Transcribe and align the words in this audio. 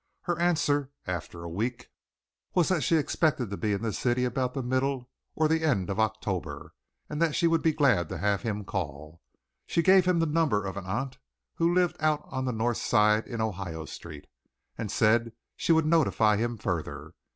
Her 0.21 0.39
answer, 0.41 0.89
after 1.05 1.43
a 1.43 1.47
week, 1.47 1.91
was 2.55 2.69
that 2.69 2.81
she 2.81 2.95
expected 2.95 3.51
to 3.51 3.55
be 3.57 3.71
in 3.71 3.83
the 3.83 3.93
city 3.93 4.25
about 4.25 4.55
the 4.55 4.63
middle 4.63 5.11
or 5.35 5.47
the 5.47 5.61
end 5.63 5.91
of 5.91 5.99
October 5.99 6.73
and 7.07 7.21
that 7.21 7.35
she 7.35 7.45
would 7.45 7.61
be 7.61 7.71
glad 7.71 8.09
to 8.09 8.17
have 8.17 8.41
him 8.41 8.65
call. 8.65 9.21
She 9.67 9.83
gave 9.83 10.05
him 10.05 10.17
the 10.17 10.25
number 10.25 10.65
of 10.65 10.75
an 10.75 10.87
aunt 10.87 11.19
who 11.57 11.71
lived 11.71 11.97
out 11.99 12.21
on 12.25 12.45
the 12.45 12.51
North 12.51 12.77
Side 12.77 13.27
in 13.27 13.41
Ohio 13.41 13.85
Street, 13.85 14.25
and 14.75 14.91
said 14.91 15.33
she 15.55 15.71
would 15.71 15.85
notify 15.85 16.35
him 16.37 16.57
further. 16.57 17.13